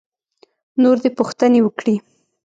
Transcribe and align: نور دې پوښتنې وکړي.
نور 0.81 0.97
دې 1.03 1.09
پوښتنې 1.17 1.59
وکړي. 1.63 1.95